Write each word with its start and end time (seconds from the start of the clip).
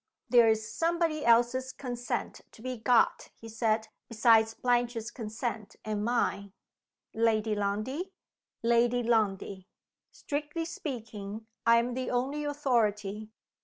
"There's 0.29 0.67
somebody 0.67 1.23
else's 1.23 1.71
consent 1.71 2.41
to 2.53 2.63
be 2.63 2.75
got," 2.75 3.29
he 3.37 3.47
said, 3.47 3.89
"besides 4.09 4.55
Blanche's 4.55 5.11
consent 5.11 5.75
and 5.85 6.03
mine." 6.03 6.53
"Lady 7.13 7.53
Lundie?" 7.53 8.11
"Lady 8.63 9.03
Lundie. 9.03 9.67
Strictly 10.11 10.65
speaking, 10.65 11.45
I 11.67 11.77
am 11.77 11.93
the 11.93 12.09
only 12.09 12.43
authority. 12.45 13.29